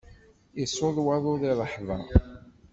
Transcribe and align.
Isuḍ 0.63 0.97
waḍu 1.05 1.33
di 1.41 1.51
ṛṛeḥba. 1.59 1.97